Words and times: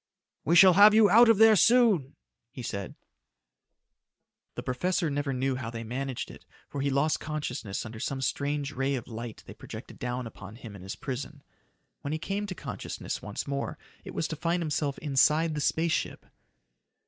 "We 0.43 0.55
shall 0.55 0.73
have 0.73 0.95
you 0.95 1.11
out 1.11 1.29
of 1.29 1.37
there 1.37 1.55
soon," 1.55 2.15
he 2.49 2.63
said. 2.63 2.95
The 4.55 4.63
professor 4.63 5.11
never 5.11 5.31
knew 5.31 5.57
how 5.57 5.69
they 5.69 5.83
managed 5.83 6.31
it 6.31 6.43
for 6.67 6.81
he 6.81 6.89
lost 6.89 7.19
consciousness 7.19 7.85
under 7.85 7.99
some 7.99 8.19
strange 8.19 8.71
ray 8.71 8.95
of 8.95 9.07
light 9.07 9.43
they 9.45 9.53
projected 9.53 9.99
down 9.99 10.25
upon 10.25 10.55
him 10.55 10.75
in 10.75 10.81
his 10.81 10.95
prison. 10.95 11.43
When 12.01 12.13
he 12.13 12.17
came 12.17 12.47
to 12.47 12.55
consciousness 12.55 13.21
once 13.21 13.47
more, 13.47 13.77
it 14.03 14.15
was 14.15 14.27
to 14.29 14.35
find 14.35 14.63
himself 14.63 14.97
inside 14.97 15.53
the 15.53 15.61
space 15.61 15.91
ship. 15.93 16.25